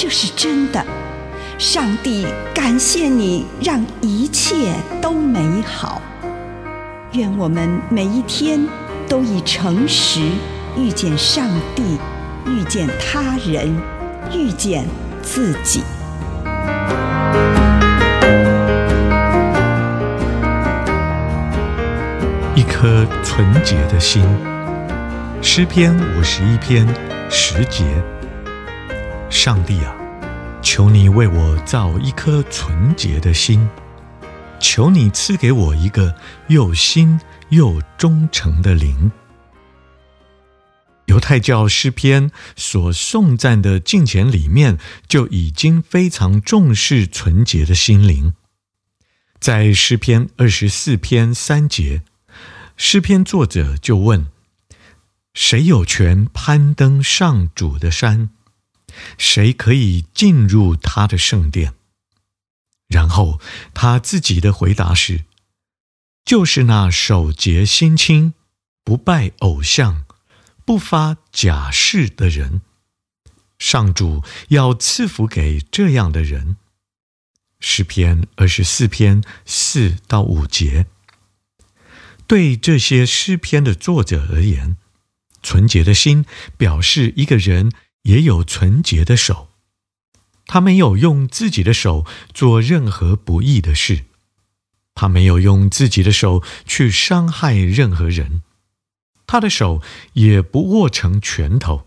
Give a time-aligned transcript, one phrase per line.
[0.00, 0.80] 这是真的。
[1.58, 6.00] 上帝感谢你，让一切都美好。
[7.14, 8.64] 愿我们每一天
[9.08, 10.20] 都以诚实
[10.76, 11.98] 遇见上帝，
[12.46, 13.76] 遇见他人，
[14.32, 14.86] 遇见
[15.20, 15.82] 自己。
[22.54, 24.22] 一颗纯洁的心，
[25.42, 26.86] 诗篇五十一篇
[27.28, 27.84] 十节。
[29.30, 29.94] 上帝啊，
[30.62, 33.68] 求你为我造一颗纯洁的心，
[34.58, 36.14] 求你赐给我一个
[36.48, 39.12] 又新又忠诚的灵。
[41.06, 48.34] 犹太教诗篇所颂赞的敬虔里面，就已经非常重视纯洁的心灵。
[49.38, 52.02] 在诗篇二十四篇三节。
[52.80, 54.28] 诗篇作者就问
[55.34, 58.30] ：“谁有权攀登上主的山？
[59.16, 61.74] 谁可以进入他的圣殿？”
[62.88, 63.40] 然后
[63.74, 65.24] 他自己的回答是
[66.24, 68.34] ：“就是那守节心清、
[68.82, 70.04] 不拜偶像、
[70.64, 72.62] 不发假誓的人。
[73.58, 76.56] 上主要赐福给这样的人。”
[77.60, 80.86] 诗篇二十四篇四到五节。
[82.26, 84.76] 对这些诗篇的作者而言，
[85.42, 86.24] 纯洁的心
[86.56, 87.72] 表示一个人
[88.08, 89.48] 也有纯洁的手。
[90.46, 94.06] 他没有用自己的手做任何不义的事，
[94.94, 98.42] 他没有用自己的手去伤害任何人，
[99.26, 99.82] 他的手
[100.14, 101.86] 也不握成拳头。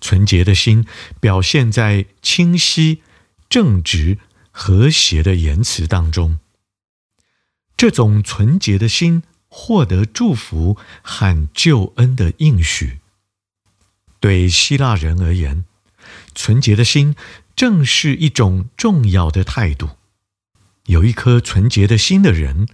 [0.00, 0.86] 纯洁的心
[1.20, 3.02] 表现在清晰、
[3.50, 4.18] 正直、
[4.50, 6.40] 和谐的言辞当中。
[7.76, 13.01] 这种纯洁的心获得祝福和救恩的应许。
[14.22, 15.64] 对希腊人而言，
[16.32, 17.16] 纯洁的心
[17.56, 19.96] 正是一种重要的态度。
[20.86, 22.68] 有一颗纯洁的心的人，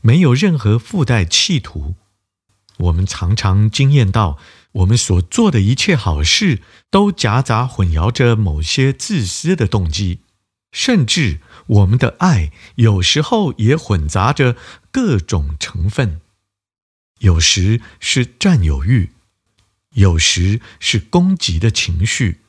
[0.00, 1.96] 没有任何附带企图。
[2.78, 4.38] 我们常常惊艳到，
[4.72, 10.20] 我们所做的一切好事，都夹杂混淆着某些自私的动机。
[10.72, 14.56] 甚至我们的爱有时候也混杂着
[14.90, 16.22] 各种成分，
[17.18, 19.10] 有时是占有欲，
[19.94, 22.42] 有时是攻击的情绪，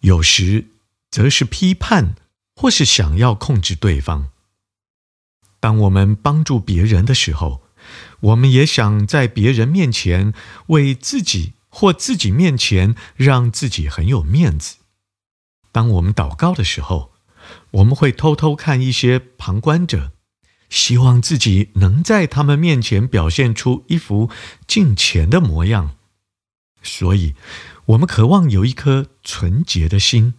[0.00, 0.66] 有时
[1.10, 2.14] 则是批判
[2.56, 4.28] 或是想要控制对方。
[5.60, 7.62] 当我们帮助别人的时候，
[8.20, 10.32] 我们也想在别人面前
[10.68, 14.76] 为自己或自己面前让自己很有面子。
[15.72, 17.12] 当我们祷告的时候，
[17.72, 20.12] 我们会偷偷看一些旁观者，
[20.68, 24.30] 希望自己能在他们面前表现出一副
[24.66, 25.96] 敬虔的模样。
[26.82, 27.34] 所以，
[27.86, 30.34] 我们渴望有一颗纯洁的心，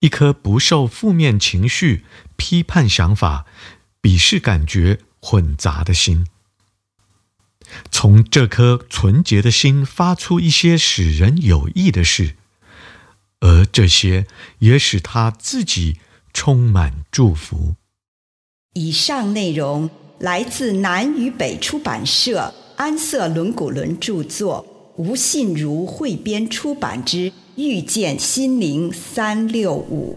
[0.00, 2.04] 一颗不受负面情绪、
[2.36, 3.46] 批判想法、
[4.00, 6.26] 鄙视感觉混杂的心。
[7.90, 12.36] 从这颗纯洁的心发出一些使人有益的事，
[13.40, 14.26] 而这些
[14.58, 15.98] 也使他自己。
[16.34, 17.76] 充满祝福。
[18.72, 24.64] 以上内容来自南与北出版社安瑟伦古伦著作，
[24.96, 30.16] 吴信如汇编出版之《遇见心灵三六五》。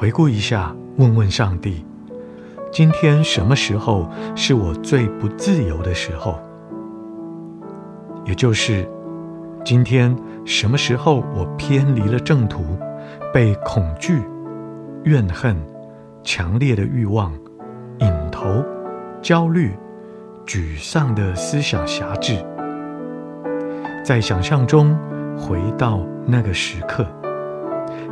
[0.00, 1.84] 回顾一下，问问上帝：
[2.72, 6.40] 今天什么时候是我最不自由的时候？
[8.24, 8.88] 也就是
[9.62, 10.16] 今天
[10.46, 12.62] 什么时候我偏离了正途，
[13.30, 14.22] 被恐惧、
[15.04, 15.54] 怨恨、
[16.22, 17.30] 强烈的欲望、
[17.98, 18.64] 瘾头、
[19.20, 19.70] 焦虑、
[20.46, 22.42] 沮丧的思想辖制？
[24.02, 24.96] 在想象中
[25.36, 27.06] 回到那个时刻，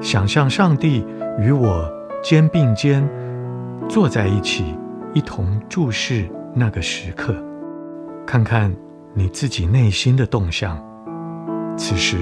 [0.01, 1.05] 想象上帝。
[1.41, 1.89] 与我
[2.21, 3.09] 肩并肩
[3.89, 4.75] 坐在一起，
[5.15, 7.33] 一同注视那个时刻，
[8.27, 8.75] 看看
[9.15, 10.77] 你自己内心的动向。
[11.77, 12.17] 此时，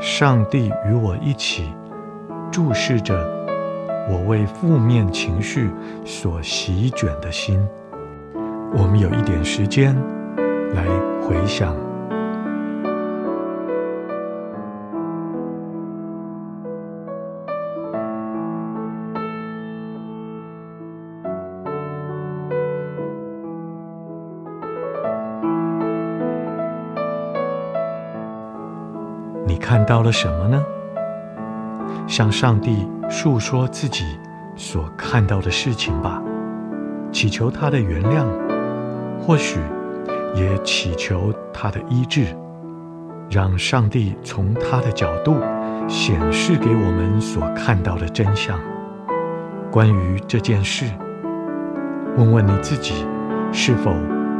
[0.00, 1.70] 上帝与我一起
[2.50, 3.14] 注视着
[4.10, 5.68] 我为负面情绪
[6.02, 7.62] 所席卷的心。
[8.72, 9.94] 我们有一点时间
[10.74, 10.86] 来
[11.20, 11.85] 回想。
[29.76, 30.64] 看到了什么呢？
[32.06, 34.06] 向上帝诉说自己
[34.56, 36.22] 所看到的事情吧，
[37.12, 38.24] 祈求他的原谅，
[39.20, 39.60] 或许
[40.34, 42.34] 也祈求他的医治，
[43.28, 45.36] 让上帝从他的角度
[45.86, 48.58] 显示给我们所看到的真相。
[49.70, 50.86] 关于这件事，
[52.16, 53.04] 问问你自己，
[53.52, 53.92] 是否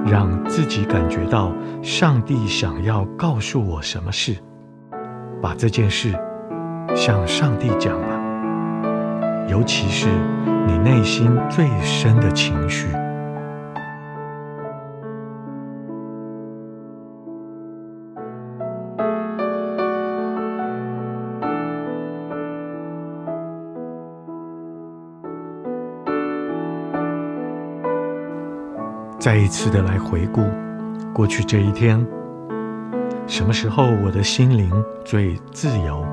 [0.07, 1.52] 让自己感觉到
[1.83, 4.35] 上帝想要告诉我什么事？
[5.40, 6.12] 把这件事
[6.95, 8.07] 向上帝讲吧，
[9.49, 10.09] 尤其是
[10.66, 12.88] 你内心最深的情绪。
[29.19, 30.45] 再一次的来回顾
[31.12, 32.05] 过去这一天。
[33.28, 34.71] 什么时候我的心灵
[35.04, 36.06] 最自由？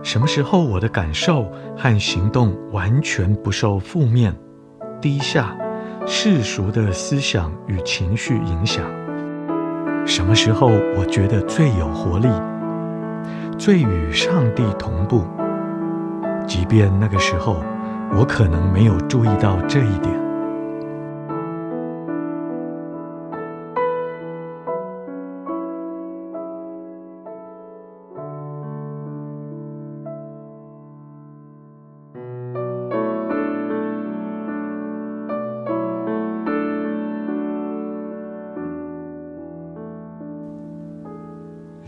[0.00, 4.32] 什么时候我的感受和行动完全不受负面、
[5.00, 5.56] 低下、
[6.06, 8.84] 世俗的思想与情绪影响？
[10.06, 12.28] 什么时候我觉得最有活力，
[13.58, 15.24] 最与上帝同步？
[16.46, 17.56] 即便那个时候，
[18.16, 20.21] 我可能没有注意到这一点。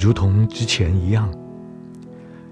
[0.04, 1.32] 如同之前一样，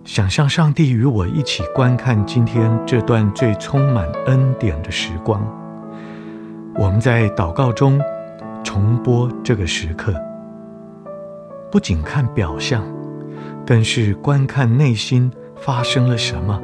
[0.05, 5.47] 想象上帝与我一起观看今天这段最充满恩典的时光。
[6.77, 8.01] 我们在祷告中
[8.65, 10.15] 重播这个时刻，
[11.71, 12.83] 不仅看表象，
[13.67, 16.59] 更是观看内心发生了什么，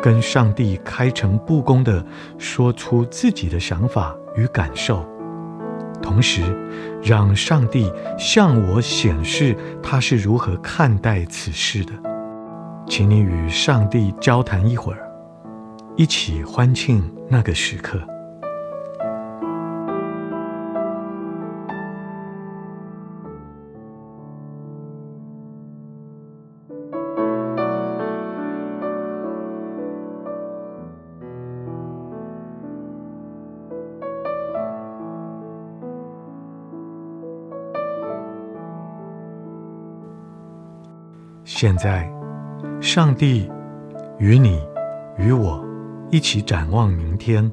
[0.00, 2.02] 跟上帝开诚布公地
[2.38, 5.04] 说出自己的想法与感受。
[6.04, 6.42] 同时，
[7.02, 11.92] 让上帝向我显示他是如何看待此事的。
[12.86, 15.00] 请你与上帝交谈一会儿，
[15.96, 17.98] 一起欢庆那个时刻。
[41.56, 42.12] 现在，
[42.80, 43.48] 上帝
[44.18, 44.60] 与你
[45.16, 45.64] 与我
[46.10, 47.48] 一起展望明天。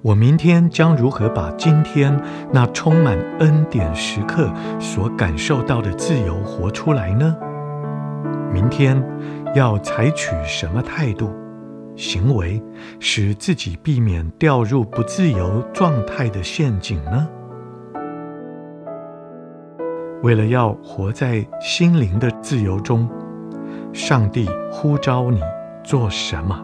[0.00, 2.18] 我明天将如何把今天
[2.50, 7.36] 那充满恩典时刻所感受到的自由活出来呢？
[8.50, 8.96] 明天
[9.54, 11.30] 要采取什么态度、
[11.94, 12.62] 行为，
[13.00, 17.28] 使自己避免掉入不自由状态的陷阱呢？
[20.24, 23.06] 为了要活在心灵的自由中，
[23.92, 25.40] 上帝呼召你
[25.84, 26.58] 做什么？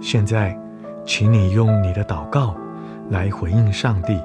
[0.00, 0.58] 现在。
[1.04, 2.54] 请你用你的祷告
[3.08, 4.22] 来回应上帝，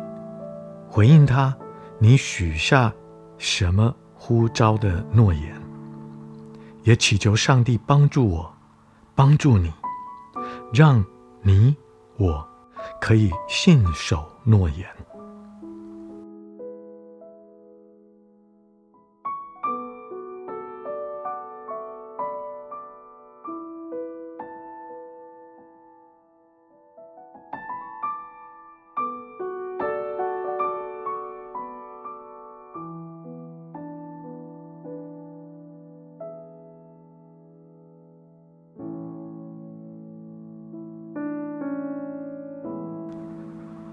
[0.89, 1.55] 回应他，
[1.97, 2.91] 你许下
[3.37, 5.55] 什么呼召的诺言，
[6.83, 8.53] 也祈求上帝帮助我，
[9.15, 9.71] 帮助你，
[10.73, 11.01] 让
[11.41, 11.73] 你
[12.17, 12.45] 我
[12.99, 14.85] 可以信守诺言。